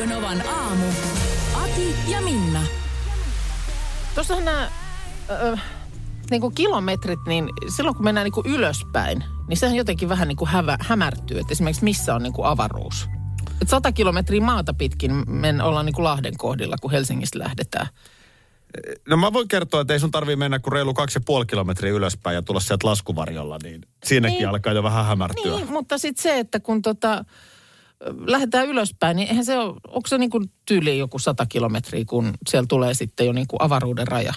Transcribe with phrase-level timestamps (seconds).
[0.00, 0.86] Radio Novan aamu.
[1.54, 2.62] Ati ja Minna.
[4.14, 4.70] Tuossahan nämä
[5.30, 5.56] ö,
[6.30, 10.36] niin kuin kilometrit, niin silloin kun mennään niin kuin ylöspäin, niin sehän jotenkin vähän niin
[10.36, 11.38] kuin hävä, hämärtyy.
[11.38, 13.08] Että esimerkiksi missä on niin kuin avaruus.
[13.62, 17.86] Et 100 kilometriä maata pitkin men ollaan niin kuin Lahden kohdilla, kun Helsingistä lähdetään.
[19.08, 21.92] No mä voin kertoa, että ei sun tarvii mennä kuin reilu kaksi ja puoli kilometriä
[21.92, 24.48] ylöspäin ja tulla sieltä laskuvarjolla, niin siinäkin Niin.
[24.48, 25.56] alkaa jo vähän hämärtyä.
[25.56, 27.24] Niin, mutta sitten se, että kun tota,
[28.26, 32.32] lähdetään ylöspäin, niin eihän se ole, onko se niin kuin tyyli joku 100 kilometriä, kun
[32.48, 34.34] siellä tulee sitten jo niin kuin avaruuden raja.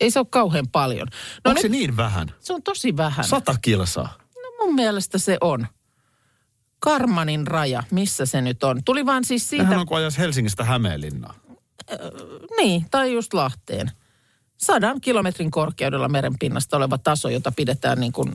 [0.00, 1.08] Ei se ole kauhean paljon.
[1.44, 2.34] No Onko se nyt- niin vähän?
[2.40, 3.24] Se on tosi vähän.
[3.24, 4.14] Sata kilsaa.
[4.34, 5.66] No mun mielestä se on.
[6.78, 8.80] Karmanin raja, missä se nyt on?
[8.84, 11.34] Tuli vaan siis siitä, Sehän on kuin ajas Helsingistä Hämeenlinnaan.
[12.56, 13.90] niin, tai just Lahteen.
[14.56, 18.32] Sadan kilometrin korkeudella merenpinnasta oleva taso, jota pidetään niin kuin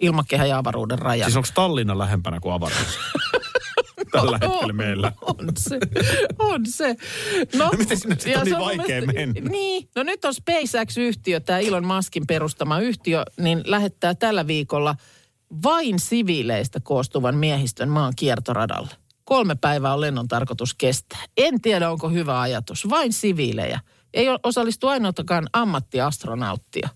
[0.00, 1.26] ilmakehä ja avaruuden rajana.
[1.28, 2.98] Siis onko Tallinna lähempänä kuin avaruus?
[4.12, 5.12] Tällä hetkellä meillä.
[5.22, 5.78] On se,
[6.38, 6.96] on se.
[7.54, 9.50] No, No miten sinne sitten on niin vaikea mielestä- mennä?
[9.50, 14.94] Niin, no nyt on SpaceX-yhtiö, tämä Elon Muskin perustama yhtiö, niin lähettää tällä viikolla
[15.62, 18.88] vain siviileistä koostuvan miehistön maan kiertoradalle.
[19.24, 21.24] Kolme päivää on lennon tarkoitus kestää.
[21.36, 22.88] En tiedä, onko hyvä ajatus.
[22.88, 23.80] Vain siviilejä.
[24.14, 26.88] Ei osallistu ainoatakaan ammattiastronauttia.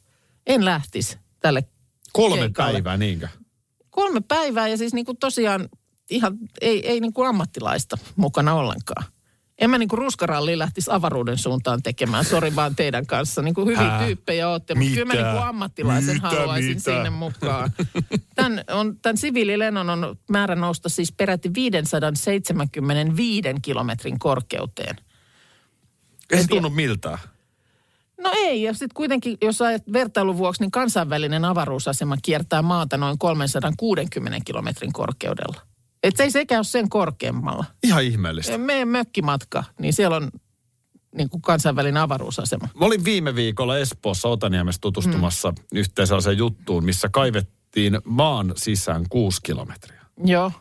[0.47, 1.65] En lähtisi tälle
[2.13, 2.73] Kolme keikalle.
[2.73, 3.29] päivää, niinkö?
[3.91, 5.69] Kolme päivää ja siis niin kuin tosiaan
[6.11, 9.05] ihan ei, ei niin kuin ammattilaista mukana ollenkaan.
[9.59, 13.43] En mä niin kuin ruskaralliin lähtisi avaruuden suuntaan tekemään, sori vaan teidän kanssa.
[13.43, 16.83] Niin kuin hyviä Ää, tyyppejä olette, mutta kyllä mä niin kuin ammattilaisen Mitä, haluaisin mitä?
[16.83, 17.71] sinne mukaan.
[18.35, 24.97] Tämän, on, tämän siviililennon on määrä nousta siis peräti 575 kilometrin korkeuteen.
[26.31, 27.19] Ei se tunnu miltään.
[28.21, 33.19] No ei, ja sitten kuitenkin, jos ajat vertailun vuoksi, niin kansainvälinen avaruusasema kiertää maata noin
[33.19, 35.74] 360 kilometrin korkeudella.
[36.05, 37.65] Et se ei sekään ole sen korkeammalla.
[37.83, 38.59] Ihan ihmeellistä.
[38.59, 40.31] Meidän mökkimatka, niin siellä on
[41.17, 42.69] niin kuin kansainvälinen avaruusasema.
[42.81, 45.57] Mä olin viime viikolla Espoossa Otaniemessä tutustumassa mm.
[45.79, 50.01] yhteen sellaiseen juttuun, missä kaivettiin maan sisään kuusi kilometriä.
[50.25, 50.53] Joo.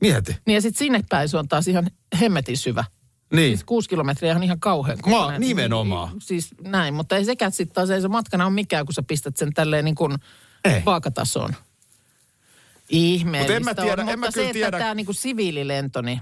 [0.00, 0.36] Mieti.
[0.46, 2.84] Niin ja sitten sinne päin se on taas ihan hemmetin syvä.
[3.32, 3.50] Niin.
[3.50, 5.40] Siis kuusi kilometriä on ihan kauhean Maa- kokoinen.
[5.40, 6.08] nimenomaan.
[6.10, 9.02] Niin, Siis näin, mutta ei sekään sitten taas ei se matkana ole mikään, kun sä
[9.02, 10.14] pistät sen tälleen niin kuin
[10.64, 10.82] Ei.
[10.86, 11.54] vaakatasoon.
[12.90, 15.06] Ihmeellistä Mut en mä tiedä- on, en mä mutta kyllä se, tiedä- että tämä niin
[15.06, 16.20] kuin siviililento, niin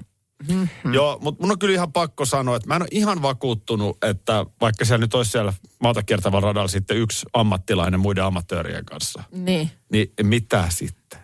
[0.48, 0.68] Mm.
[0.92, 4.46] Joo, mutta mun on kyllä ihan pakko sanoa, että mä en ole ihan vakuuttunut, että
[4.60, 9.70] vaikka siellä nyt olisi siellä maata kiertävällä radalla sitten yksi ammattilainen muiden amatöörien kanssa, Niin.
[9.92, 11.20] niin mitä sitten?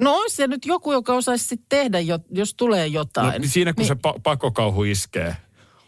[0.00, 3.40] No olisi se nyt joku, joka osaisi sitten tehdä, jo, jos tulee No, jotain.
[3.40, 5.36] niin siinä kun se pa- pakokauhu iskee,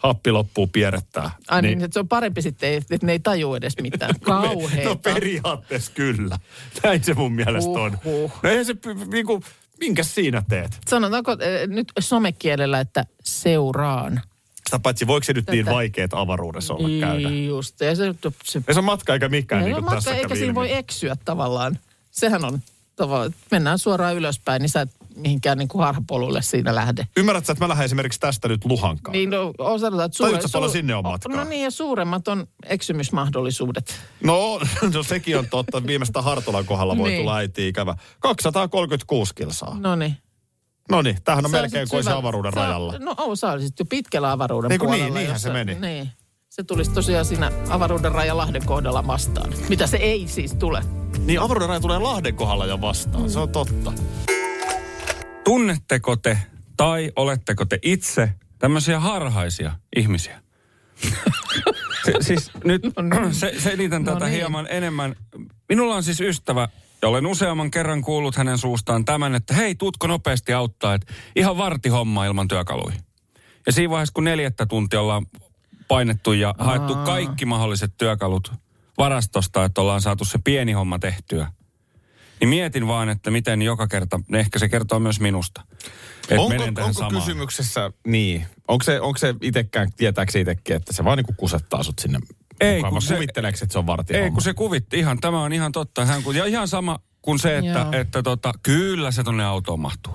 [0.04, 1.30] happi loppuu pierrettää.
[1.48, 4.20] Ai niin, että se on parempi sitten, että ne ei taju edes mitään.
[4.22, 4.88] Kauheeta.
[4.88, 6.38] No periaatteessa kyllä.
[6.82, 7.98] Näin se mun mielestä on.
[8.42, 8.74] No eihän se
[9.06, 9.42] niinku,
[9.80, 10.78] minkäs siinä teet?
[10.88, 14.20] Sanotaanko eh, nyt somekielellä, että seuraan.
[14.64, 15.74] Sitä paitsi voiko se nyt niin Tätä.
[15.74, 17.28] vaikeet avaruudessa olla käydä?
[17.28, 20.14] Just, ja se, se, Ei se on matka eikä mikään, ei niin kuin matka, tässä
[20.14, 21.78] eikä siinä voi eksyä tavallaan.
[22.10, 22.62] Sehän on
[22.96, 27.06] tavallaan, mennään suoraan ylöspäin, niin sä et mihinkään niin kuin harhapolulle siinä lähde.
[27.16, 29.12] Ymmärrätkö, että mä lähden esimerkiksi tästä nyt Luhankaan?
[29.12, 31.36] Niin no, on sanotaan, että Tajutko paljon sinne on matkaa?
[31.36, 34.00] No niin, ja suuremmat on eksymysmahdollisuudet.
[34.24, 34.60] No,
[34.94, 35.86] no sekin on totta.
[35.86, 37.20] Viimeistä Hartolan kohdalla voi Niin.
[37.20, 37.94] tulla äiti ikävä.
[38.20, 39.76] 236 kilsaa.
[39.80, 40.16] No niin.
[40.90, 42.94] No niin, tämähän on Sä melkein kuin se avaruuden sä- rajalla.
[42.98, 45.04] No oo, sä olisit jo pitkällä avaruuden niin, puolella.
[45.04, 45.74] niinhän jos se meni.
[45.74, 46.08] Niin.
[46.50, 49.52] Se tulisi tosiaan siinä avaruuden raja Lahden kohdalla vastaan.
[49.68, 50.82] Mitä se ei siis tule.
[51.18, 53.92] Niin avaruuden raja tulee Lahden kohdalla jo vastaan, se on totta.
[55.44, 56.38] Tunnetteko te
[56.76, 60.42] tai oletteko te itse tämmöisiä harhaisia ihmisiä?
[62.04, 62.82] se, siis nyt
[63.32, 64.36] se, selitän No tätä niin.
[64.36, 65.16] hieman enemmän.
[65.68, 66.68] Minulla on siis ystävä,
[67.02, 71.58] ja olen useamman kerran kuullut hänen suustaan tämän, että hei, tuutko nopeasti auttaa, että ihan
[71.58, 72.96] varti homma ilman työkaluja.
[73.66, 75.26] Ja siinä vaiheessa, kun neljättä tuntia ollaan
[75.88, 78.52] painettu ja haettu kaikki mahdolliset työkalut
[78.98, 81.52] varastosta, että ollaan saatu se pieni homma tehtyä.
[82.44, 85.62] Niin mietin vaan, että miten joka kerta, ehkä se kertoo myös minusta.
[86.22, 87.22] Että Onko, menen tähän onko samaan.
[87.22, 91.82] kysymyksessä, niin, onko se, onko se itekään, tietääkö se itsekin, että se vaan niinku kusettaa
[91.82, 92.18] sut sinne
[92.60, 92.92] Ei, mukaan?
[92.92, 95.72] kun se- Kuvitteleeko, että se on vartija Ei, kun se kuvitti ihan, tämä on ihan
[95.72, 96.04] totta.
[96.06, 97.92] Hän, kun, ja ihan sama kuin se, että, Joo.
[97.92, 100.14] että tota, kyllä se tonne autoon mahtuu.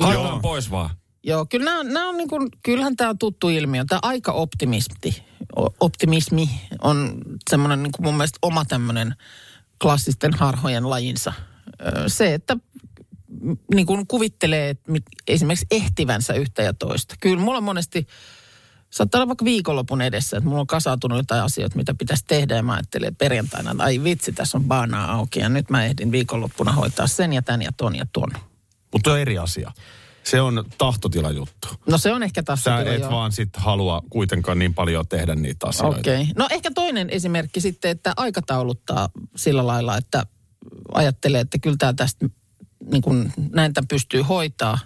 [0.00, 0.90] Haetaan pois vaan.
[1.24, 3.84] Joo, kyllä nämä, nämä on niin kuin, kyllähän tämä on tuttu ilmiö.
[3.88, 5.22] Tämä aika optimisti,
[5.56, 6.50] o- optimismi
[6.82, 7.14] on
[7.50, 9.14] semmoinen niin kuin mun mielestä oma tämmöinen
[9.82, 11.32] klassisten harhojen lajinsa.
[12.06, 12.56] Se, että
[13.40, 14.92] m- niin kuin kuvittelee että
[15.28, 17.14] esimerkiksi ehtivänsä yhtä ja toista.
[17.20, 18.06] Kyllä mulla on monesti,
[18.90, 22.62] saattaa olla vaikka viikonlopun edessä, että mulla on kasautunut jotain asioita, mitä pitäisi tehdä ja
[22.62, 26.72] mä ajattelen perjantaina, että ai vitsi, tässä on baanaa auki ja nyt mä ehdin viikonloppuna
[26.72, 28.30] hoitaa sen ja tän ja ton ja ton.
[28.92, 29.72] Mutta on eri asia.
[30.22, 31.68] Se on tahtotila juttu.
[31.86, 33.10] No se on ehkä taas Sä et joo.
[33.10, 35.98] vaan sit halua kuitenkaan niin paljon tehdä niitä asioita.
[35.98, 36.20] Okei.
[36.20, 36.32] Okay.
[36.36, 40.26] No ehkä toinen esimerkki sitten, että aikatauluttaa sillä lailla, että
[40.94, 42.26] ajattelee, että kyllä tämä tästä
[42.90, 44.78] niin kuin näin tämän pystyy hoitaa.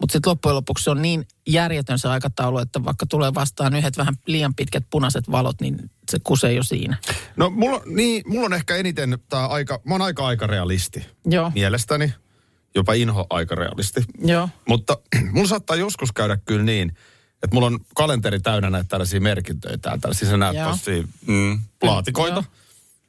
[0.00, 3.96] Mutta sitten loppujen lopuksi se on niin järjetön se aikataulu, että vaikka tulee vastaan yhdet
[3.96, 6.96] vähän liian pitkät punaiset valot, niin se kusee jo siinä.
[7.36, 11.52] No mulla, on- niin, mulla on ehkä eniten tää aika, mä oon aika aikarealisti Joo,
[11.54, 12.12] mielestäni.
[12.74, 14.04] Jopa inho aikarealisti.
[14.24, 14.48] joo.
[14.68, 14.98] Mutta
[15.32, 16.88] mulla saattaa joskus käydä kyllä niin,
[17.42, 20.56] että mulla on kalenteri täynnä näitä tällaisia merkintöjä täällä, tällaisia sä näet
[21.26, 22.34] mm, laatikoita.
[22.34, 22.44] Joo.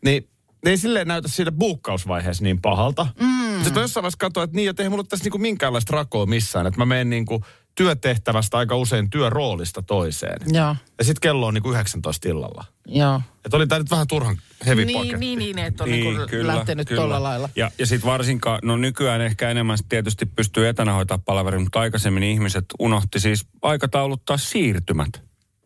[0.06, 0.30] Niin
[0.65, 3.07] ei silleen näytä siinä buukkausvaiheessa niin pahalta.
[3.21, 3.53] Mm.
[3.56, 6.25] Sitten mä jossain vaiheessa katsoin, että niin, että ei mulla ole tässä niinku minkäänlaista rakoa
[6.25, 6.67] missään.
[6.67, 7.44] Että mä menen niinku
[7.75, 10.39] työtehtävästä aika usein työroolista toiseen.
[10.47, 12.65] Joo, Ja sitten kello on niinku 19 illalla.
[12.88, 13.21] joo.
[13.45, 15.17] Että oli tää nyt vähän turhan heavy Niin, paketti.
[15.17, 17.50] niin, niin, että on niin, niin lähtenyt tolla lailla.
[17.56, 22.23] Ja, ja sitten varsinkaan, no nykyään ehkä enemmän tietysti pystyy etänä hoitaa palaveri, mutta aikaisemmin
[22.23, 25.09] ihmiset unohti siis aikatauluttaa siirtymät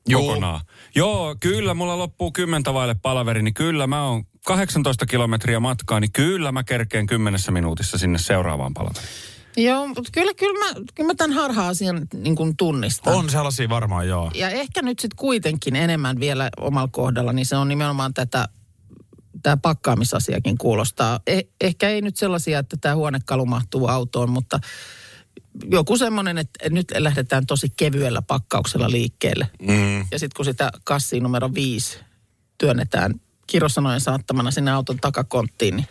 [0.10, 0.28] Juu.
[0.28, 0.62] kokonaan.
[0.96, 6.12] Joo, kyllä, mulla loppuu kymmentä vaille palaveri, niin kyllä mä oon 18 kilometriä matkaa, niin
[6.12, 9.10] kyllä mä kerkeen kymmenessä minuutissa sinne seuraavaan palaveriin.
[9.58, 13.14] Joo, mutta kyllä, kyllä, mä, kyllä mä tämän harha-asian niin kuin tunnistan.
[13.14, 14.32] On sellaisia varmaan, joo.
[14.36, 18.48] Ja ehkä nyt sitten kuitenkin enemmän vielä omalla kohdalla, niin se on nimenomaan tätä,
[19.44, 21.20] tämä pakkaamisasiakin kuulostaa.
[21.28, 24.60] Eh, ehkä ei nyt sellaisia, että tämä huonekalu mahtuu autoon, mutta
[25.72, 29.50] joku semmoinen, että nyt lähdetään tosi kevyellä pakkauksella liikkeelle.
[29.62, 30.00] Mm.
[30.00, 32.00] Ja sitten kun sitä kassia numero viisi
[32.58, 33.14] työnnetään
[33.48, 35.88] kirosanojen saattamana sinne auton takakonttiin, niin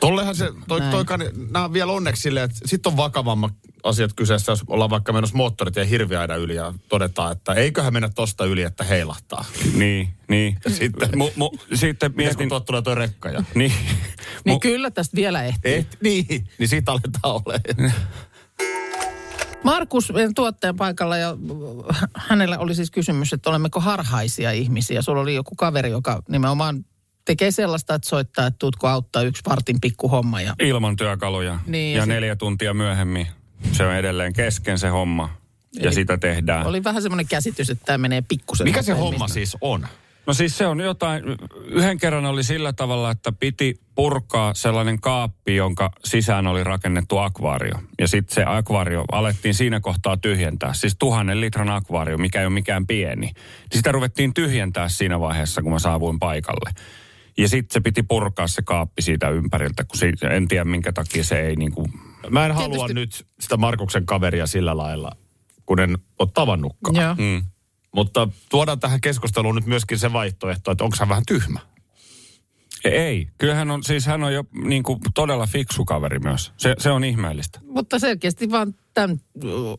[0.00, 0.90] Tollehan se, toi, Näin.
[0.92, 5.12] toikaan, nämä on vielä onneksi silleen, että sitten on vakavammat asiat kyseessä, jos ollaan vaikka
[5.12, 9.44] menossa moottoritien hirviaida yli ja todetaan, että eiköhän mennä tosta yli, että heilahtaa.
[9.74, 10.56] Niin, niin.
[10.68, 13.44] Sitten- mu, mu, sitten Mietin, kun tulee toi rekka ja...
[13.54, 13.72] Niin,
[14.44, 15.74] niin Mu- kyllä tästä vielä ehtii.
[15.74, 17.92] Et, niin, niin siitä aletaan olemaan.
[19.64, 21.36] Markus meidän tuottajan paikalla ja
[21.90, 25.02] äh, hänellä oli siis kysymys, että olemmeko harhaisia ihmisiä.
[25.02, 26.84] Sulla oli joku kaveri, joka nimenomaan
[27.24, 30.40] tekee sellaista, että soittaa, että tuutko auttaa yksi vartin pikku homma.
[30.40, 31.58] Ja ilman työkaluja.
[31.66, 33.26] Niin, ja ja sit- neljä tuntia myöhemmin
[33.72, 35.28] se on edelleen kesken se homma.
[35.74, 36.66] Ja Eli sitä tehdään.
[36.66, 38.64] oli vähän semmoinen käsitys, että tämä menee pikkusen.
[38.64, 39.86] Mikä se homma siis on?
[40.26, 41.22] No siis se on jotain,
[41.66, 47.74] yhden kerran oli sillä tavalla, että piti purkaa sellainen kaappi, jonka sisään oli rakennettu akvaario.
[47.98, 50.74] Ja sitten se akvaario alettiin siinä kohtaa tyhjentää.
[50.74, 53.20] Siis tuhannen litran akvaario, mikä ei ole mikään pieni.
[53.20, 53.34] Niin
[53.72, 56.70] sitä ruvettiin tyhjentää siinä vaiheessa, kun mä saavuin paikalle.
[57.38, 61.24] Ja sitten se piti purkaa se kaappi siitä ympäriltä, kun siitä, en tiedä minkä takia
[61.24, 61.92] se ei niin kuin...
[62.30, 65.12] Mä en halua Tietysti- nyt sitä Markuksen kaveria sillä lailla,
[65.66, 66.96] kun en ole tavannutkaan.
[66.96, 67.14] Joo.
[67.14, 67.42] Mm.
[67.94, 71.60] Mutta tuodaan tähän keskusteluun nyt myöskin se vaihtoehto, että onko hän vähän tyhmä.
[72.84, 76.52] Ei, kyllähän on, siis hän on jo niin kuin todella fiksu kaveri myös.
[76.56, 77.60] Se, se on ihmeellistä.
[77.62, 79.20] Mutta selkeästi vaan tämän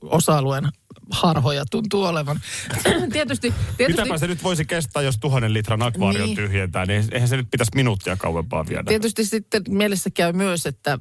[0.01, 0.69] osa-alueen
[1.09, 2.41] harhoja tuntuu olevan.
[3.13, 6.35] tietysti, tietysti Mitäpä se nyt voisi kestää, jos tuhannen litran akvaarion Niin.
[6.35, 8.83] tyhjentää, niin eihän se nyt pitäisi minuuttia kauempaa viedä.
[8.87, 10.99] Tietysti sitten mielessä käy myös, että äh,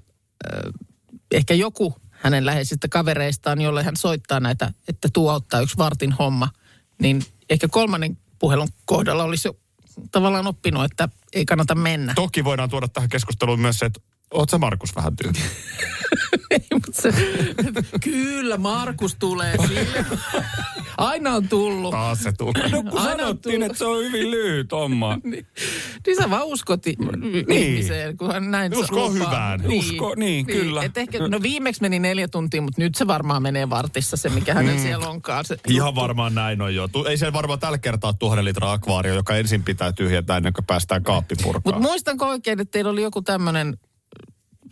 [1.33, 6.49] ehkä joku hänen läheisistä kavereistaan, jolle hän soittaa näitä, että tuo auttaa yksi vartin homma,
[7.01, 9.57] niin ehkä kolmannen puhelun kohdalla olisi jo
[10.13, 12.15] tavallaan oppinut, että ei kannata mennä.
[12.15, 14.01] Toki voidaan tuoda tähän keskusteluun myös se, että
[14.35, 15.39] oot sä Markus vähän tyhmä.
[16.51, 17.13] Ei, mutta se,
[18.05, 20.05] kyllä, Markus tulee sille.
[20.99, 21.91] Aina on tullut.
[21.91, 22.69] Taas se tulee.
[22.69, 23.67] No kun Aina sanottiin, tullut.
[23.67, 25.19] että se on hyvin lyhyt homma.
[25.25, 25.47] Niin,
[26.07, 26.97] niin sä vaan uskot i-
[27.49, 29.11] ihmiseen, kun hän näin Uskoo lupaa.
[29.27, 29.61] hyvään.
[29.79, 30.83] Usko, niin, kyllä.
[30.83, 34.55] Et ehkä, no viimeksi meni neljä tuntia, mutta nyt se varmaan menee vartissa se, mikä
[34.55, 34.83] hänen mm.
[34.83, 35.45] siellä onkaan.
[35.45, 36.01] Se Ihan juttu.
[36.01, 36.89] varmaan näin on jo.
[36.89, 40.65] Tu- Ei se varmaan tällä kertaa tuhannen litran akvaario, joka ensin pitää tyhjentää ennen kuin
[40.67, 41.63] päästään kaappi purkaan.
[41.65, 43.79] Mutta muistanko oikein, että teillä oli joku tämmöinen,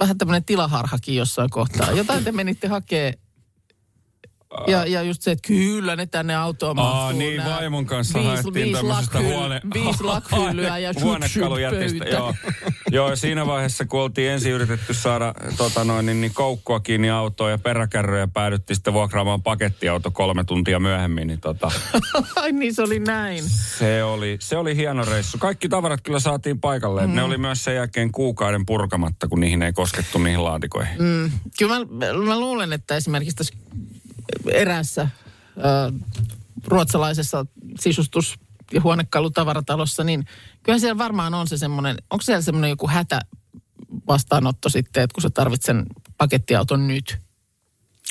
[0.00, 1.92] vähän tämmöinen tilaharhakin jossain kohtaa.
[1.92, 3.14] Jotain te menitte hakee.
[4.66, 8.18] Ja, ja just se, että kyllä ne tänne autoon Aa, mahtuu niin, nää vaimon kanssa
[8.18, 9.60] viisi, haettiin tämmöisestä lakhyl- huone...
[9.74, 12.04] Viisi lakhyllyä ja huonekalujätistä.
[12.04, 12.34] Joo.
[12.90, 17.50] Joo, siinä vaiheessa, kun oltiin ensin yritetty saada tota noin, niin, niin koukkua kiinni autoon
[17.50, 21.70] ja peräkärryjä, päädyttiin sitten vuokraamaan pakettiauto kolme tuntia myöhemmin, niin tota,
[22.36, 23.44] Ai niin, se oli näin.
[23.78, 25.38] se, oli, se oli hieno reissu.
[25.38, 27.06] Kaikki tavarat kyllä saatiin paikalle.
[27.06, 27.14] Mm.
[27.14, 31.02] Ne oli myös sen jälkeen kuukauden purkamatta, kun niihin ei koskettu niihin laatikoihin.
[31.02, 31.30] Mm.
[31.58, 33.54] Kyllä mä, mä luulen, että esimerkiksi tässä
[34.50, 35.08] eräässä
[35.56, 35.92] ö,
[36.66, 37.46] ruotsalaisessa
[37.80, 38.38] sisustus-
[38.72, 40.24] ja huonekalutavaratalossa, niin
[40.62, 43.20] kyllä siellä varmaan on se semmoinen, onko siellä semmoinen joku hätä
[44.08, 45.86] vastaanotto sitten, että kun sä tarvitset sen
[46.18, 47.18] pakettiauton nyt.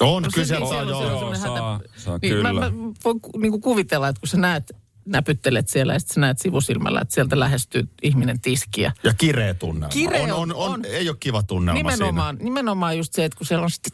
[0.01, 1.01] On, No kyllä se- siellä on, se- joo.
[1.01, 1.35] se- joo.
[1.35, 2.53] saa, saa, niin, kyllä.
[2.53, 2.71] Mä, mä
[3.05, 4.63] voin ku- niin kuin kuvitella, että kun sä näet,
[5.05, 8.91] näpyttelet siellä ja sitten sä näet sivusilmällä, että sieltä lähestyy ihminen tiskiä.
[9.03, 9.89] Ja kireä tunnelma.
[9.89, 10.85] Kireä on, on, on- on, on.
[10.85, 13.93] ei ole kiva tunnelma Nimenomaan, nimenomaan just se, että kun siellä on sitten,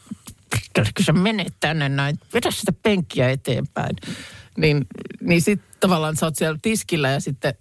[0.96, 3.96] kun sä menet tänne näin, vedä sitä penkkiä eteenpäin.
[4.58, 4.86] Niin,
[5.20, 7.54] niin sitten tavallaan sä oot siellä tiskillä ja sitten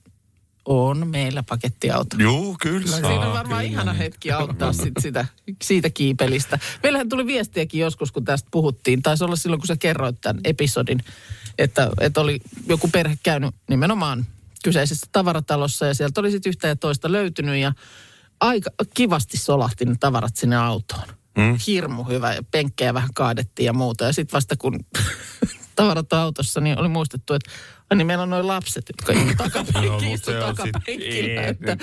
[0.66, 2.16] on meillä pakettiauto.
[2.16, 2.24] siinä.
[2.24, 2.88] Juu, kyllä.
[2.88, 4.00] Siinä saa, on varmaan kyllä, ihana niin.
[4.00, 5.26] hetki auttaa sit sitä,
[5.62, 6.60] siitä kiipelistä.
[6.84, 9.02] Meillähän tuli viestiäkin joskus, kun tästä puhuttiin.
[9.02, 11.04] Taisi olla silloin, kun sä kerroit tämän episodin,
[11.58, 14.26] että, että oli joku perhe käynyt nimenomaan
[14.64, 17.74] kyseisessä tavaratalossa ja sieltä oli sitten yhtä ja toista löytynyt ja
[18.40, 21.08] aika kivasti solahti ne tavarat sinne autoon.
[21.38, 21.58] Mm.
[21.68, 24.06] Hirmu hyvä ja penkkejä vähän kaadettiin ja muuta.
[24.06, 24.80] Ja sitten vasta kun
[25.76, 27.52] tavarat autossa, niin oli muistettu, että
[27.90, 29.84] ai niin meillä on noin lapset, jotka istuvat
[30.28, 31.42] Joo, takapenkillä.
[31.42, 31.78] Että,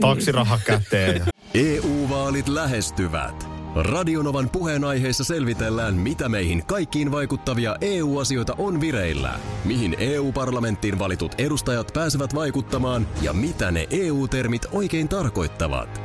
[0.00, 1.22] Taksiraha käteen.
[1.54, 3.48] EU-vaalit lähestyvät.
[3.74, 12.34] Radionovan puheenaiheessa selvitellään, mitä meihin kaikkiin vaikuttavia EU-asioita on vireillä, mihin EU-parlamenttiin valitut edustajat pääsevät
[12.34, 16.02] vaikuttamaan ja mitä ne EU-termit oikein tarkoittavat.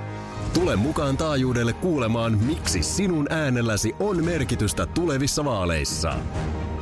[0.54, 6.14] Tule mukaan taajuudelle kuulemaan, miksi sinun äänelläsi on merkitystä tulevissa vaaleissa.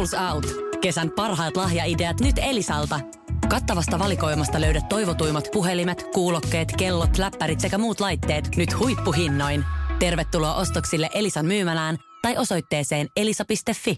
[0.00, 0.46] Schools Out.
[0.80, 3.00] Kesän parhaat lahjaideat nyt Elisalta.
[3.48, 9.64] Kattavasta valikoimasta löydät toivotuimmat puhelimet, kuulokkeet, kellot, läppärit sekä muut laitteet nyt huippuhinnoin.
[9.98, 13.96] Tervetuloa ostoksille Elisan myymälään tai osoitteeseen elisa.fi.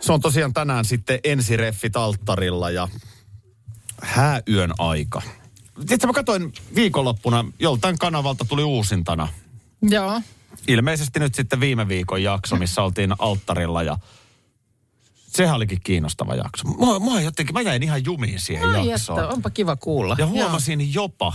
[0.00, 2.88] Se on tosiaan tänään sitten ensireffit alttarilla ja
[4.02, 5.22] hääyön aika.
[5.78, 9.28] Sitten mä katsoin viikonloppuna, joltain kanavalta tuli uusintana.
[9.82, 10.20] Joo.
[10.68, 13.98] Ilmeisesti nyt sitten viime viikon jakso, missä oltiin alttarilla ja
[15.26, 16.68] sehän olikin kiinnostava jakso.
[16.68, 19.18] Mä, mä, jotenkin, mä jäin ihan jumiin siihen Ai jaksoon.
[19.18, 20.16] että, onpa kiva kuulla.
[20.18, 21.32] Ja huomasin jopa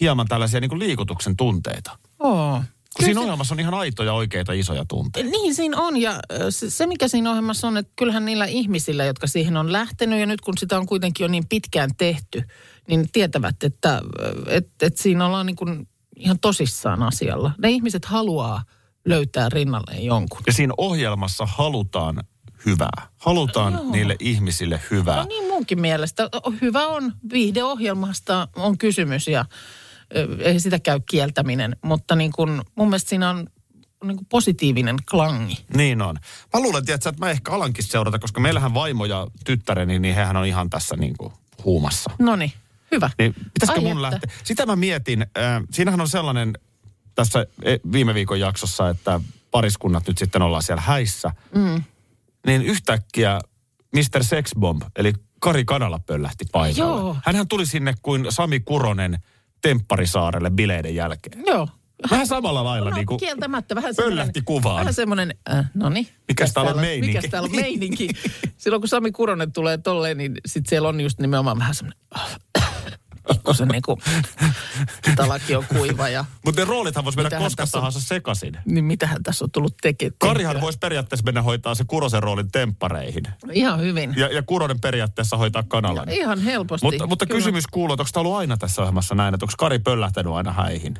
[0.00, 1.98] hieman tällaisia niin kuin liikutuksen tunteita.
[2.20, 2.62] Joo.
[2.62, 2.64] Kun
[2.96, 5.30] Kyllä siinä se- ohjelmassa on ihan aitoja, oikeita, isoja tunteita.
[5.30, 9.26] Niin siinä on ja se, se mikä siinä ohjelmassa on, että kyllähän niillä ihmisillä, jotka
[9.26, 12.42] siihen on lähtenyt ja nyt kun sitä on kuitenkin jo niin pitkään tehty,
[12.88, 14.02] niin tietävät, että
[14.46, 15.88] et, et siinä ollaan niin kuin
[16.22, 17.52] ihan tosissaan asialla.
[17.58, 18.62] Ne ihmiset haluaa
[19.04, 20.40] löytää rinnalleen jonkun.
[20.46, 22.24] Ja siinä ohjelmassa halutaan
[22.66, 23.08] hyvää.
[23.16, 23.90] Halutaan Joo.
[23.90, 25.16] niille ihmisille hyvää.
[25.16, 26.28] No niin munkin mielestä.
[26.60, 29.44] Hyvä on, viihdeohjelmasta on kysymys ja
[30.38, 33.46] ei sitä käy kieltäminen, mutta niin kuin, mun mielestä siinä on
[34.04, 35.64] niin kuin positiivinen klangi.
[35.76, 36.16] Niin on.
[36.54, 40.36] Mä luulen, tiedätkö, että mä ehkä alankin seurata, koska meillähän vaimo ja tyttäreni, niin hehän
[40.36, 41.32] on ihan tässä niin kuin
[41.64, 42.10] huumassa.
[42.18, 42.52] No niin,
[42.92, 43.10] hyvä.
[43.18, 44.02] Niin pitäisikö Ai mun että.
[44.02, 44.32] lähteä?
[44.44, 45.22] Sitä mä mietin.
[45.22, 46.52] Äh, siinähän on sellainen
[47.14, 49.20] tässä e, viime viikon jaksossa, että
[49.50, 51.30] pariskunnat nyt sitten ollaan siellä häissä.
[51.54, 51.82] Mm.
[52.46, 53.40] Niin yhtäkkiä
[53.92, 54.24] Mr.
[54.24, 57.00] Sexbomb, eli Kari Kanala pöllähti paikalle.
[57.00, 57.16] Joo.
[57.24, 59.18] Hänhän tuli sinne kuin Sami Kuronen
[59.60, 61.42] Tempparisaarelle bileiden jälkeen.
[61.46, 61.68] Joo.
[62.10, 64.80] Vähän samalla lailla No, niin kuin kieltämättä vähän pöllähti kuvaan.
[64.80, 66.08] Vähän semmoinen, äh, no niin.
[66.28, 67.16] Mikäs täällä on meininki?
[67.16, 68.08] Mikäs täällä on meininki?
[68.56, 72.00] Silloin kun Sami Kuronen tulee tolleen, niin sit siellä on just nimenomaan vähän semmoinen,
[73.28, 74.00] pikkusen niin kuin,
[75.16, 77.80] talaki on kuiva ja Mutta ne roolithan voisi mennä koska tässä on?
[77.80, 78.58] tahansa sekaisin.
[78.64, 80.16] niin mitähän tässä on tullut tekemään.
[80.18, 83.22] Karihan voisi periaatteessa mennä hoitaa se Kurosen roolin temppareihin.
[83.52, 84.14] Ihan hyvin.
[84.16, 86.08] Ja, ja Kuronen periaatteessa hoitaa kanalan.
[86.08, 86.86] Ihan helposti.
[86.86, 89.78] Mutta, mutta kysymys kuuluu, että onko tämä ollut aina tässä ohjelmassa näin, että onko Kari
[89.78, 90.94] pöllähtänyt aina häihin?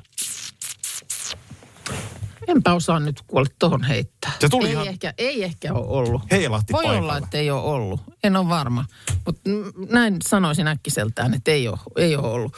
[2.49, 4.33] Enpä osaa nyt kuolla tohon heittää.
[4.41, 6.23] Se tuli ei, ihan- ehkä, ei ehkä ole ollut.
[6.31, 7.03] Heilahti Voi paikalle.
[7.13, 8.01] olla, että ei ole ollut.
[8.25, 8.85] En ole varma.
[9.27, 9.51] Mutta
[9.91, 12.53] näin sanoisin äkkiseltään, että ei ole, ei ole ollut.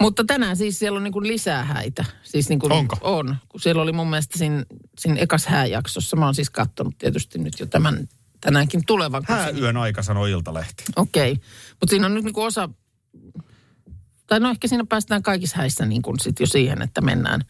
[0.00, 2.04] Mutta tänään siis siellä on niin kuin lisää häitä.
[2.22, 2.96] Siis niin kuin Onko?
[3.00, 3.36] On.
[3.48, 4.64] Kun siellä oli mun mielestä siinä,
[4.98, 6.16] siinä ekas hääjaksossa.
[6.16, 8.08] Mä oon siis katsonut tietysti nyt jo tämän
[8.40, 9.22] tänäänkin tulevan.
[9.28, 10.84] Hääyön aika sanoi Iltalehti.
[10.96, 11.32] Okei.
[11.80, 12.68] Mutta siinä on nyt niinku osa,
[14.26, 17.40] tai no ehkä siinä päästään kaikissa häissä niin kuin sit jo siihen, että mennään,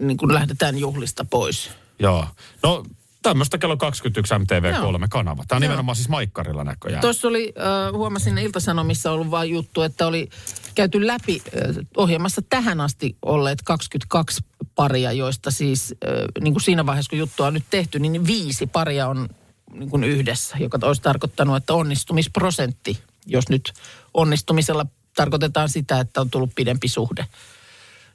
[0.00, 1.70] niin kuin lähdetään juhlista pois.
[1.98, 2.26] Joo.
[2.62, 2.84] No
[3.22, 4.92] tämmöistä kello 21 MTV3 Joo.
[5.10, 5.44] kanava.
[5.48, 5.70] Tämä on Joo.
[5.70, 7.00] nimenomaan siis Maikkarilla näköjään.
[7.00, 10.28] Tuossa oli, äh, huomasin Iltasanomissa ollut vain juttu, että oli
[10.74, 14.40] käyty läpi äh, ohjelmassa tähän asti olleet 22
[14.74, 18.66] paria, joista siis äh, niin kuin siinä vaiheessa, kun juttua on nyt tehty, niin viisi
[18.66, 19.28] paria on
[19.72, 23.72] niin kuin yhdessä, joka olisi tarkoittanut, että onnistumisprosentti, jos nyt
[24.14, 27.26] onnistumisella tarkoitetaan sitä, että on tullut pidempi suhde,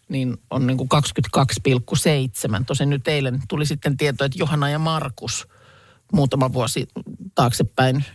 [0.10, 0.90] niin on niin kuin
[1.40, 2.64] 22,7.
[2.66, 5.48] Tosin nyt eilen tuli sitten tieto, että Johanna ja Markus
[6.14, 6.88] muutama vuosi
[7.36, 8.06] taaksepäin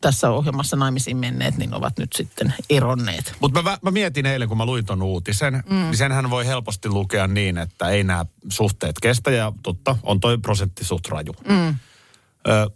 [0.00, 3.34] tässä ohjelmassa naimisiin menneet, niin ovat nyt sitten eronneet.
[3.40, 5.76] Mutta mä, mä mietin eilen, kun mä luin ton uutisen, mm.
[5.76, 10.38] niin senhän voi helposti lukea niin, että ei nämä suhteet kestä ja totta, on toi
[10.38, 11.34] prosentti suht raju.
[11.48, 11.74] Mm.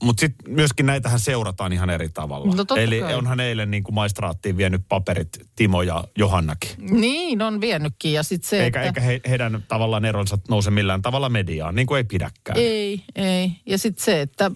[0.03, 2.55] Mutta sitten myöskin näitähän seurataan ihan eri tavalla.
[2.55, 3.15] No Eli kai.
[3.15, 6.71] onhan eilen niin kuin maistraattiin vienyt paperit Timo ja Johannakin.
[6.91, 8.13] Niin, on vienytkin.
[8.13, 8.89] Ja sitten se, Eikä, että...
[8.89, 12.59] eikä he, heidän tavallaan eronsa nouse millään tavalla mediaan, niin kuin ei pidäkään.
[12.59, 13.53] Ei, ei.
[13.67, 14.51] Ja sitten se, että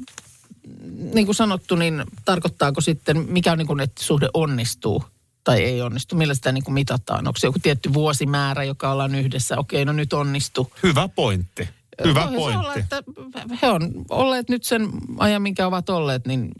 [1.14, 5.04] niin kuin sanottu, niin tarkoittaako sitten, mikä on niin kuin, että suhde onnistuu
[5.45, 6.16] tai ei onnistu?
[6.16, 7.28] Millä sitä niin kuin mitataan?
[7.28, 9.59] Onko se joku tietty vuosimäärä, joka ollaan yhdessä?
[9.59, 10.73] Okei, no nyt onnistu.
[10.83, 11.69] Hyvä pointti.
[12.09, 12.59] Hyvä pointti.
[12.59, 13.02] Olla, että
[13.62, 16.50] he on olleet nyt sen ajan, minkä ovat olleet, niin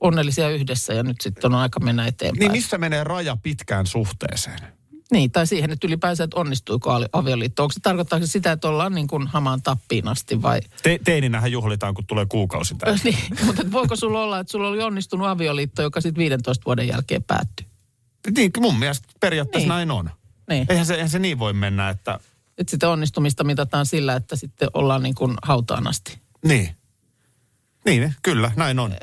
[0.00, 2.38] onnellisia yhdessä ja nyt sitten on aika mennä eteenpäin.
[2.40, 4.58] Niin missä menee raja pitkään suhteeseen?
[5.12, 7.62] Niin, tai siihen, että ylipäänsä, että onnistuiko avioliitto.
[7.62, 10.60] Onko se, tarkoittaako se sitä, että ollaan niin kuin hamaan tappiin asti vai?
[10.82, 13.04] Te, teininähän juhlitaan, kun tulee kuukausi täyteen.
[13.14, 17.22] niin, mutta voiko sulla olla, että sulla oli onnistunut avioliitto, joka sitten 15 vuoden jälkeen
[17.22, 17.66] päättyi?
[18.36, 19.68] Niin, mun mielestä periaatteessa Niin.
[19.68, 20.10] näin on.
[20.48, 20.66] Niin.
[20.68, 22.20] Eihän se, eihän se niin voi mennä, että...
[22.58, 26.18] Että sitten onnistumista mitataan sillä, että sitten ollaan niin kuin hautaan asti.
[26.44, 26.76] Niin.
[27.84, 28.94] Niin, kyllä, näin on.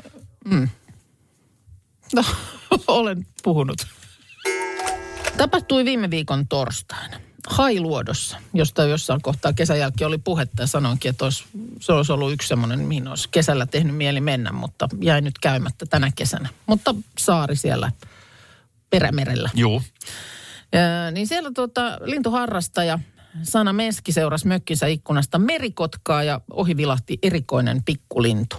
[2.14, 2.24] No,
[2.86, 3.86] olen puhunut.
[5.36, 7.20] Tapahtui viime viikon torstaina.
[7.48, 11.44] Hailuodossa, josta jossain kohtaa kesän jälkeen oli puhetta ja sanoinkin, että olisi,
[11.80, 15.86] se olisi ollut yksi semmoinen, mihin olisi kesällä tehnyt mieli mennä, mutta jäi nyt käymättä
[15.86, 16.48] tänä kesänä.
[16.66, 17.92] Mutta saari siellä
[18.90, 19.50] perämerellä.
[19.54, 19.82] Juu.
[20.72, 22.98] Ää, niin siellä tuota, lintuharrastaja
[23.42, 28.56] Sana Meski seurasi mökkinsä ikkunasta merikotkaa ja ohi vilahti erikoinen pikkulintu.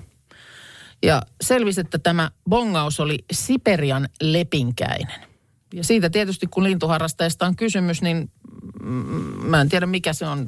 [1.04, 5.22] Ja selvisi, että tämä bongaus oli Siperian lepinkäinen.
[5.74, 8.32] Ja siitä tietysti, kun lintuharrastajasta on kysymys, niin
[8.84, 8.90] mm,
[9.44, 10.48] mä en tiedä mikä se on,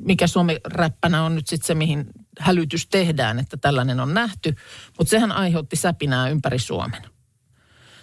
[0.00, 2.06] mikä Suomi-räppänä on nyt sitten se, mihin
[2.38, 4.54] hälytys tehdään, että tällainen on nähty.
[4.98, 7.02] Mutta sehän aiheutti säpinää ympäri Suomen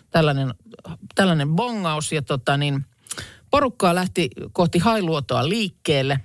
[0.10, 0.54] tällainen,
[1.16, 2.86] tällainen bongaus ja tota niin,
[3.52, 6.20] porukkaa lähti kohti Hailuotoa liikkeelle.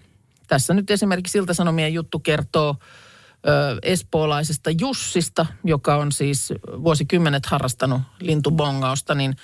[0.47, 9.15] Tässä nyt esimerkiksi Ilta-Sanomien juttu kertoo ö, espoolaisesta Jussista, joka on siis vuosikymmenet harrastanut lintubongausta,
[9.15, 9.37] niin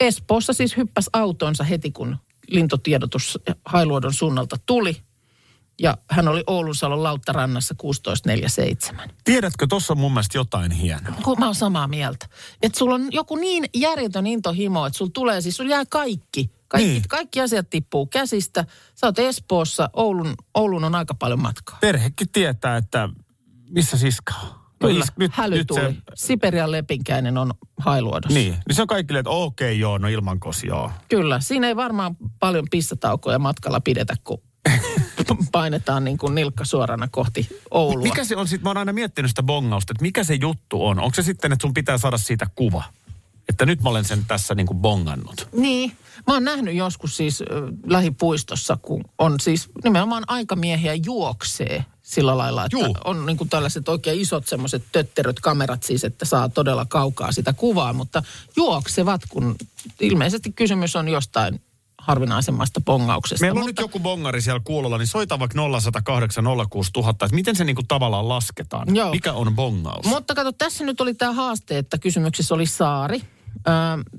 [0.00, 4.96] Espoossa siis hyppäsi autonsa heti, kun lintotiedotus Hailuodon suunnalta tuli.
[5.82, 11.14] Ja hän oli Oulunsalon Lauttarannassa 1647 Tiedätkö, tuossa on mun mielestä jotain hienoa.
[11.24, 12.26] kun mä oon samaa mieltä.
[12.62, 16.50] Että sulla on joku niin järjetön intohimo, että sulla tulee, siis sulla jää kaikki.
[16.68, 17.02] Kaikki, Niin.
[17.08, 18.64] kaikki asiat tippuu käsistä.
[18.94, 21.78] Sä oot Espoossa, Oulun, Oulun on aika paljon matkaa.
[21.80, 23.08] Perhekin tietää, että
[23.70, 24.48] missä siska on.
[24.82, 25.80] No Kyllä, is- nyt, häly nyt tuli.
[25.80, 28.38] se, Siperian lepinkäinen on hailuodossa.
[28.38, 30.90] niin, niin se on kaikille, että okei joo, no ilmankos joo.
[31.08, 34.42] Kyllä, siinä ei varmaan paljon pissataukoja matkalla pidetä, kun
[35.52, 38.02] painetaan niin kuin nilkka suorana kohti Oulua.
[38.02, 41.00] Mikä se on sitten, mä oon aina miettinyt sitä bongausta, että mikä se juttu on?
[41.00, 42.82] Onko se sitten, että sun pitää saada siitä kuva?
[43.48, 45.48] Että nyt mä olen sen tässä niin kuin bongannut.
[45.52, 45.92] Niin.
[46.26, 47.44] Mä oon nähnyt joskus siis ö,
[47.86, 52.96] lähipuistossa, kun on siis nimenomaan aikamiehiä juoksee sillä lailla, että Juu.
[53.04, 57.52] on niin kuin tällaiset oikein isot semmoiset tötteröt kamerat siis, että saa todella kaukaa sitä
[57.52, 58.22] kuvaa, mutta
[58.56, 59.56] juoksevat, kun
[60.00, 61.60] ilmeisesti kysymys on jostain
[62.00, 63.44] harvinaisemmasta pongauksesta.
[63.44, 67.56] Meillä on mutta, nyt joku bongari siellä kuulolla, niin soita vaikka 0108 06000, että miten
[67.56, 68.96] se niin kuin tavallaan lasketaan?
[68.96, 69.10] Joo.
[69.10, 70.06] Mikä on bongaus?
[70.06, 73.20] Mutta kato, tässä nyt oli tämä haaste, että kysymyksessä oli saari.
[73.68, 73.74] Öö,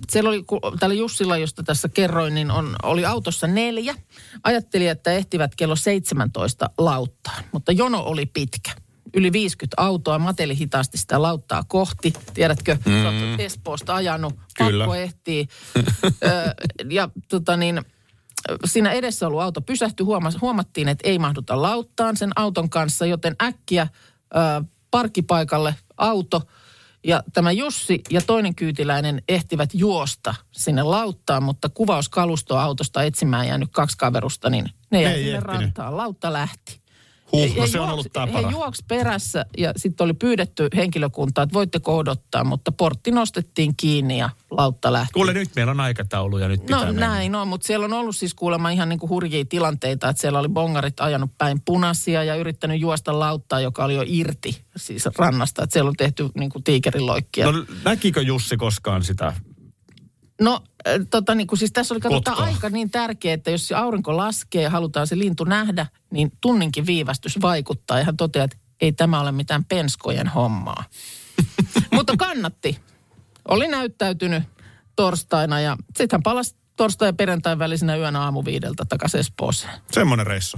[0.09, 3.95] siellä oli, kun tällä Jussilla, josta tässä kerroin, niin on, oli autossa neljä.
[4.43, 8.71] Ajatteli, että ehtivät kello 17 lauttaan, mutta jono oli pitkä.
[9.13, 12.13] Yli 50 autoa, mateli hitaasti sitä lauttaa kohti.
[12.33, 13.03] Tiedätkö, mm.
[13.03, 14.83] sä oot Espoosta ajanut, Kyllä.
[14.85, 15.47] pakko ehtii.
[16.23, 16.53] Öö,
[16.89, 17.81] ja tota niin,
[18.65, 23.35] siinä edessä ollut auto pysähtyi, huomas, huomattiin, että ei mahduta lauttaan sen auton kanssa, joten
[23.43, 23.87] äkkiä
[24.35, 26.41] ö, parkkipaikalle auto.
[27.03, 33.69] Ja tämä Jussi ja toinen kyytiläinen ehtivät juosta sinne lauttaan, mutta kuvauskalustoa autosta etsimään jäänyt
[33.71, 35.45] kaksi kaverusta, niin ne jäi sinne ehtinyt.
[35.47, 35.97] rantaan.
[35.97, 36.81] Lautta lähti.
[37.33, 38.51] Huh, no He se on juoksi- ollut He tapana.
[38.51, 44.29] juoksi perässä ja sitten oli pyydetty henkilökuntaa, että voitteko odottaa, mutta portti nostettiin kiinni ja
[44.51, 45.13] lautta lähti.
[45.13, 47.07] Kuule, nyt meillä on aikataulu ja nyt pitää No mennä.
[47.07, 50.39] näin on, mutta siellä on ollut siis kuulemma ihan niin kuin hurjia tilanteita, että siellä
[50.39, 55.63] oli bongarit ajanut päin punaisia ja yrittänyt juosta lauttaa, joka oli jo irti siis rannasta.
[55.63, 57.51] Että siellä on tehty niin kuin tiikeriloikkia.
[57.51, 59.33] No näkikö Jussi koskaan sitä?
[60.41, 60.63] No,
[61.09, 64.69] tota, niin kuin, siis tässä oli katsotaan aika niin tärkeä, että jos aurinko laskee ja
[64.69, 67.99] halutaan se lintu nähdä, niin tunninkin viivästys vaikuttaa.
[67.99, 70.83] Ja hän toteaa, että ei tämä ole mitään penskojen hommaa.
[71.93, 72.79] Mutta kannatti.
[73.47, 74.43] Oli näyttäytynyt
[74.95, 79.73] torstaina ja sitten hän palasi torstai- ja perjantain välisenä yönä aamu viideltä takaisin Espooseen.
[79.91, 80.57] Semmoinen reissu.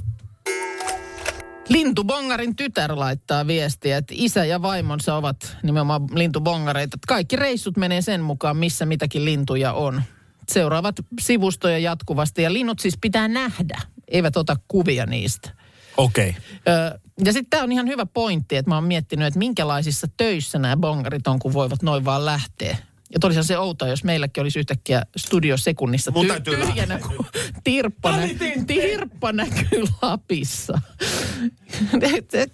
[1.69, 6.97] Lintubongarin tytär laittaa viestiä, että isä ja vaimonsa ovat nimenomaan lintubongareita.
[7.07, 10.01] Kaikki reissut menee sen mukaan, missä mitäkin lintuja on.
[10.51, 15.49] Seuraavat sivustoja jatkuvasti ja linnut siis pitää nähdä, eivät ota kuvia niistä.
[15.97, 16.29] Okei.
[16.29, 16.99] Okay.
[17.25, 20.77] Ja sitten tämä on ihan hyvä pointti, että mä oon miettinyt, että minkälaisissa töissä nämä
[20.77, 22.77] bongarit on, kun voivat noin vaan lähteä.
[23.13, 27.25] Ja tolisihan se outoa, jos meilläkin olisi yhtäkkiä studio sekunnissa ty- täytyy tyhjänä, kun
[27.63, 28.27] tirppa, nä-
[28.67, 30.81] tirppa näkyy Lapissa.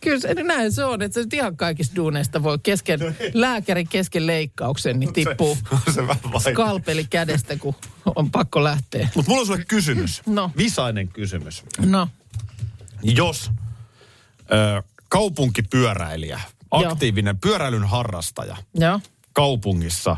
[0.02, 3.00] Kyllä se, näin se on, että se ihan kaikista duuneista voi kesken,
[3.34, 5.58] lääkärin kesken leikkauksen, niin tippuu
[5.94, 6.54] se vähän vaikea.
[6.54, 7.76] skalpeli kädestä, kun
[8.16, 9.10] on pakko lähteä.
[9.16, 10.22] Mutta mulla on sulle kysymys.
[10.26, 10.52] No.
[10.58, 11.64] Visainen kysymys.
[11.86, 12.08] No,
[13.04, 13.52] Jos
[14.52, 16.40] ö, kaupunkipyöräilijä,
[16.72, 16.92] Joo.
[16.92, 19.00] aktiivinen pyöräilyn harrastaja joo,
[19.34, 20.18] kaupungissa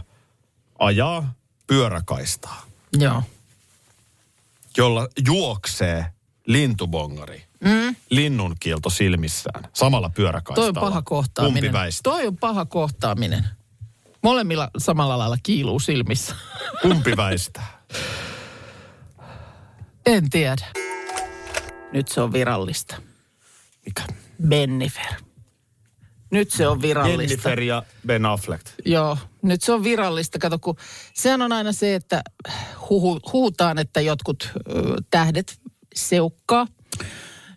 [0.82, 1.34] ajaa
[1.68, 2.66] pyöräkaistaa,
[2.98, 3.24] joo.
[4.78, 6.06] jolla juoksee
[6.48, 7.96] lintubongari, mm.
[8.10, 10.68] linnunkielto silmissään, samalla Toi pyöräkaistalla.
[10.70, 11.64] on paha kohtaaminen.
[11.64, 12.12] Kumpi väistää?
[12.12, 13.46] Toi on paha kohtaaminen.
[14.24, 16.36] Molemmilla samalla lailla kiiluu silmissä.
[16.82, 17.82] Kumpi väistää?
[20.06, 20.66] En tiedä.
[21.94, 22.96] Nyt se on virallista.
[23.86, 24.04] Mikä?
[24.48, 25.14] Bennifer.
[26.32, 27.22] Nyt se on virallista.
[27.22, 28.66] Jennifer ja Ben Affleck.
[28.86, 30.40] Joo, nyt se on virallista.
[30.40, 30.76] Kato, kun
[31.14, 32.22] sehän on aina se, että
[32.90, 34.62] huhu, huhutaan, että jotkut ö,
[35.10, 35.60] tähdet
[35.96, 36.68] seukkaa.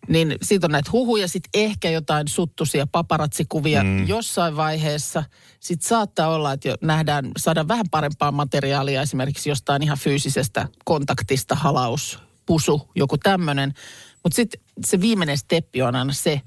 [0.08, 4.08] Niin siitä on näitä huhuja, sitten ehkä jotain suttusia paparatsikuvia mm.
[4.08, 5.24] jossain vaiheessa.
[5.60, 11.54] Sitten saattaa olla, että jo nähdään, saadaan vähän parempaa materiaalia esimerkiksi jostain ihan fyysisestä kontaktista,
[11.54, 13.74] halaus, pusu, joku tämmöinen.
[14.22, 16.40] Mutta sitten se viimeinen steppi on aina se,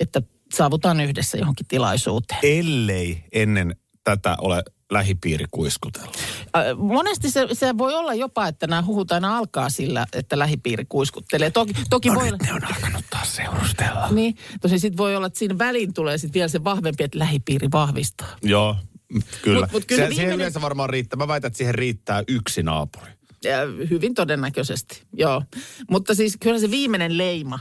[0.00, 2.40] että saavutaan yhdessä johonkin tilaisuuteen.
[2.42, 6.16] Ellei ennen tätä ole lähipiiri kuiskutellut.
[6.76, 11.50] Monesti se, se voi olla jopa, että nämä huhut aina alkaa sillä, että lähipiiri kuiskuttelee.
[11.50, 12.36] Toki, toki voi olla...
[12.42, 14.08] ne on alkanut taas seurustella.
[14.10, 17.68] Niin, tosin sitten voi olla, että siinä väliin tulee sitten vielä se vahvempi, että lähipiiri
[17.72, 18.36] vahvistaa.
[18.42, 18.76] Joo,
[19.42, 19.66] kyllä.
[19.66, 21.16] Mut- mut kyllä se, se siihen viimeinen- yleensä varmaan riittää.
[21.16, 23.10] Mä väitän, että siihen riittää yksi naapuri.
[23.44, 23.58] Ja
[23.90, 25.42] hyvin todennäköisesti, joo.
[25.90, 27.58] Mutta siis kyllä se viimeinen leima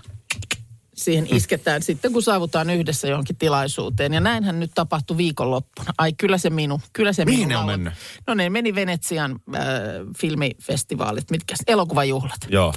[0.94, 4.14] siihen isketään sitten, kun saavutaan yhdessä johonkin tilaisuuteen.
[4.14, 5.94] Ja näinhän nyt tapahtui viikonloppuna.
[5.98, 7.94] Ai kyllä se minu, kyllä se Mihin minu ne on mennyt?
[8.28, 9.62] No ne meni Venetsian äh,
[10.18, 12.40] filmifestivaalit, mitkä elokuvajuhlat.
[12.50, 12.74] Joo.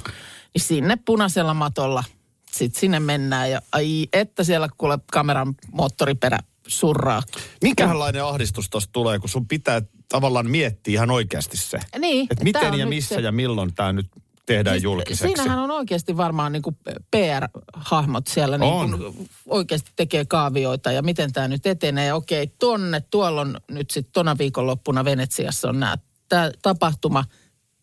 [0.53, 2.03] Niin sinne punaisella matolla,
[2.51, 7.23] sitten sinne mennään ja ai että siellä kuule kameran moottoriperä surraa.
[7.61, 11.79] Minkälainen ahdistus tuossa tulee, kun sun pitää tavallaan miettiä ihan oikeasti se.
[11.99, 14.07] Niin, Että miten ja missä se- ja milloin tämä nyt
[14.47, 15.35] tehdään Siis julkiseksi.
[15.35, 16.77] Siinähän on oikeasti varmaan niin kuin
[17.11, 22.13] PR-hahmot siellä niin kuin oikeasti tekee kaavioita ja miten tämä nyt etenee.
[22.13, 25.95] Okei, tonne, tuolla on nyt sitten tona viikonloppuna Venetsiassa on nämä,
[26.29, 27.23] tämä tapahtuma.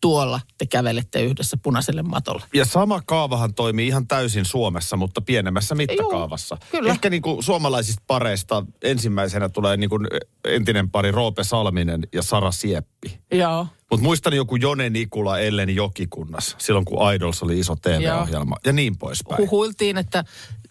[0.01, 2.45] Tuolla te kävelette yhdessä punaiselle matolle.
[2.53, 6.57] Ja sama kaavahan toimii ihan täysin Suomessa, mutta pienemmässä mittakaavassa.
[6.61, 6.91] Joo, kyllä.
[6.91, 10.07] Ehkä niin kuin suomalaisista pareista ensimmäisenä tulee niin kuin
[10.47, 13.19] entinen pari Roope Salminen ja Sara Sieppi.
[13.31, 13.67] Joo.
[13.91, 18.97] Mutta muistan joku Jone Nikula, Elleni Jokikunnas, silloin kun Idols oli iso TV-ohjelma ja niin
[18.97, 19.41] poispäin.
[19.41, 20.23] Huhuiltiin, että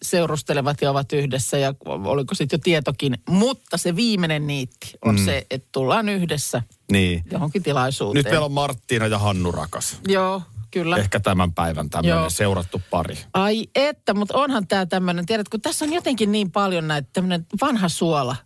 [0.03, 3.19] seurustelevat ja ovat yhdessä ja oliko sitten jo tietokin.
[3.29, 5.25] Mutta se viimeinen niitti on mm.
[5.25, 7.23] se, että tullaan yhdessä Niin.
[7.31, 8.25] johonkin tilaisuuteen.
[8.25, 10.01] Nyt meillä on Marttiina ja Hannu Rakas.
[10.09, 10.97] Joo, kyllä.
[10.97, 12.31] Ehkä tämän päivän tämmöinen Joo.
[12.31, 13.19] seurattu pari.
[13.35, 17.47] Ai että, mutta onhan tämä tämmöinen, tiedät, kun tässä on jotenkin niin paljon näitä tämmöinen
[17.61, 18.37] vanha suola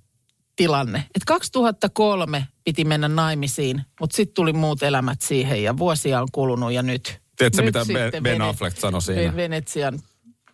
[0.59, 0.99] tilanne.
[0.99, 6.73] Että 2003 piti mennä naimisiin, mutta sitten tuli muut elämät siihen ja vuosia on kulunut
[6.73, 7.21] ja nyt.
[7.37, 9.33] Tiedätkö, nyt mitä Ben- Ben Affleck sanoi siinä?
[9.33, 10.01] Ve- Venetsian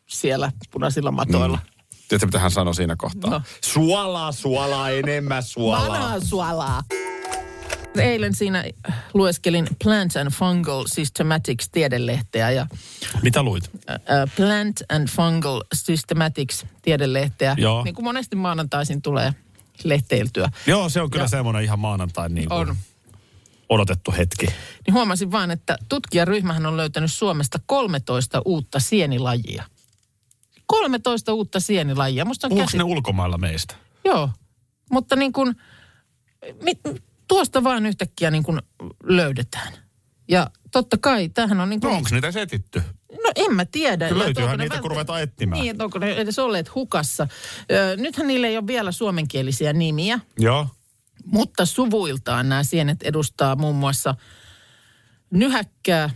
[0.09, 1.59] siellä punaisilla matoilla.
[1.63, 1.85] Mm.
[2.09, 3.31] Tiedätkö, mitä hän sanoi siinä kohtaa?
[3.31, 3.43] No.
[3.65, 5.87] Suolaa, suolaa, enemmän suolaa.
[5.89, 6.83] Banansuolaa.
[7.99, 8.65] Eilen siinä
[9.15, 12.67] lueskelin Plant and Fungal Systematics tiedelehteä ja
[13.23, 13.71] Mitä luit?
[14.37, 17.55] Plant and Fungal Systematics tiedelehteä.
[17.59, 17.85] Joo.
[17.85, 19.35] Niin kuin monesti maanantaisin tulee
[19.85, 20.51] lehteiltyä.
[20.67, 22.77] Joo, se on kyllä Ja- semmoinen ihan maanantain niin kuin On.
[23.69, 24.47] odotettu hetki.
[24.87, 29.65] Niin huomasin vaan, että tutkijaryhmähän on löytänyt Suomesta 13 uutta sienilajia.
[30.67, 32.25] 13 uutta sienilajia.
[32.25, 32.77] Musta on Puhuuko käsi...
[32.79, 33.75] ne ulkomailla meistä?
[34.05, 34.31] Joo,
[34.93, 35.55] mutta niin kuin,
[36.63, 36.73] mi,
[37.29, 38.61] tuosta vaan yhtäkkiä niin kuin
[39.05, 39.73] löydetään.
[40.29, 41.97] Ja totta kai, tämähän on niin No kuin...
[41.97, 42.83] onko niitä etetty?
[43.25, 44.09] No en mä tiedä.
[44.09, 45.61] Kyllä löytyyhän ne niitä, kun välttä- ruvetaan etsimään.
[45.63, 47.29] Niin, että onko ne edes olleet hukassa.
[47.73, 50.67] Ö, nythän niille ei ole vielä suomenkielisiä nimiä, Joo.
[51.25, 54.15] mutta suvuiltaan nämä sienet edustaa muun muassa
[55.31, 56.11] nyhäkkää,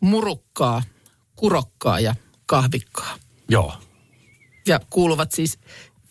[0.00, 0.82] murukkaa,
[1.36, 2.14] kurokkaa ja
[2.46, 3.16] kahvikkaa.
[3.48, 3.74] Joo.
[4.66, 5.58] Ja kuuluvat siis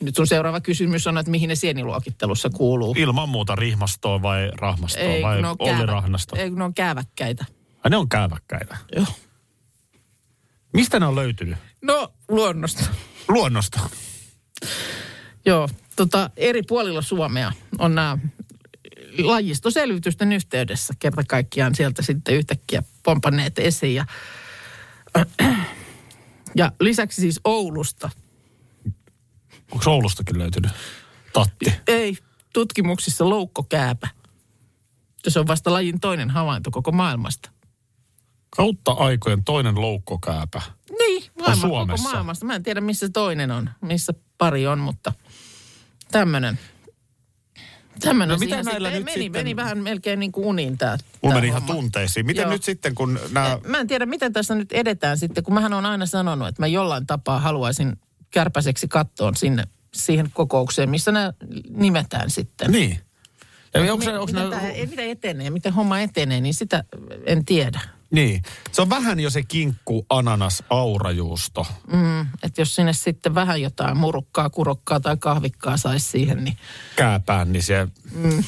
[0.04, 2.96] Nyt sun seuraava kysymys on, että mihin ne sieniluokittelussa kuuluu.
[2.98, 6.36] Ilman muuta rihmastoa vai rahmastoa vai kun ne on Olli käävä- Rahnasto?
[6.36, 7.46] Ei, ne on kääväkkäitä.
[7.84, 8.78] Ai ne on kääväkkäitä.
[8.96, 9.06] Joo.
[10.74, 11.58] Mistä ne on löytynyt?
[11.82, 12.84] No, luonnosta.
[13.28, 13.80] Luonnosta.
[15.46, 18.18] Joo, tota, eri puolilla Suomea on nämä
[19.24, 23.96] lajistoselvitysten yhteydessä kerta kaikkiaan sieltä sitten yhtäkkiä pompanneet esiin.
[23.96, 24.06] Ja,
[26.56, 28.10] ja lisäksi siis Oulusta.
[29.72, 30.72] Onko Oulustakin löytynyt
[31.34, 31.74] tatti?
[31.88, 32.18] Ei,
[32.54, 34.08] tutkimuksissa loukkokääpä.
[35.28, 37.50] Se on vasta lajin toinen havainto koko maailmasta.
[38.50, 40.62] Kautta aikojen toinen loukkokääpä.
[41.00, 42.10] Niin, maailman, koko Suomessa?
[42.10, 42.46] maailmasta.
[42.46, 45.14] Mä en tiedä, missä toinen on, missä pari on, mutta
[46.12, 46.60] tämmöinen.
[48.00, 50.98] Tämmöinen No mitä näillä sitten, nyt meni, sitten- meni vähän melkein niin kuin uniin tämä.
[51.22, 52.26] Mulla meni ihan tunteisiin.
[52.26, 52.52] Miten Joo.
[52.52, 53.60] nyt sitten, kun nämä...
[53.68, 56.68] Mä en tiedä, miten tässä nyt edetään sitten, kun mähän on aina sanonut, että mä
[56.68, 57.98] jollain tapaa haluaisin
[58.32, 59.64] kärpäseksi kattoon sinne
[59.94, 61.34] siihen kokoukseen, missä nämä
[61.70, 62.72] nimetään sitten.
[62.72, 63.00] Niin.
[63.74, 66.84] Ja onko Mi- se, onko miten, ne, tämä, miten etenee, miten homma etenee, niin sitä
[67.26, 67.80] en tiedä.
[68.12, 68.42] niin.
[68.72, 71.68] Se on vähän jo se kinkku, ananas, aurajuusto.
[71.94, 76.58] Mm, että jos sinne sitten vähän jotain murukkaa, kurokkaa tai kahvikkaa saisi siihen, niin
[76.96, 78.44] kääpään, niin se mm.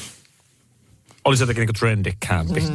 [1.24, 2.60] olisi jotenkin niin trendikämpi.
[2.60, 2.74] Mm.